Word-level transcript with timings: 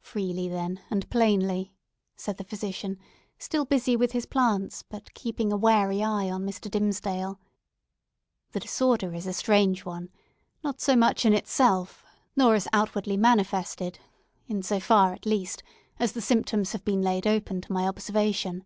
"Freely 0.00 0.48
then, 0.48 0.80
and 0.88 1.06
plainly," 1.10 1.74
said 2.16 2.38
the 2.38 2.44
physician, 2.44 2.98
still 3.38 3.66
busy 3.66 3.94
with 3.94 4.12
his 4.12 4.24
plants, 4.24 4.82
but 4.84 5.12
keeping 5.12 5.52
a 5.52 5.56
wary 5.58 6.02
eye 6.02 6.30
on 6.30 6.46
Mr. 6.46 6.70
Dimmesdale, 6.70 7.38
"the 8.52 8.60
disorder 8.60 9.12
is 9.12 9.26
a 9.26 9.34
strange 9.34 9.84
one; 9.84 10.08
not 10.64 10.80
so 10.80 10.96
much 10.96 11.26
in 11.26 11.34
itself 11.34 12.02
nor 12.34 12.54
as 12.54 12.68
outwardly 12.72 13.18
manifested,—in 13.18 14.62
so 14.62 14.80
far, 14.80 15.12
at 15.12 15.26
least 15.26 15.62
as 15.98 16.12
the 16.12 16.22
symptoms 16.22 16.72
have 16.72 16.82
been 16.86 17.02
laid 17.02 17.26
open 17.26 17.60
to 17.60 17.70
my 17.70 17.86
observation. 17.86 18.64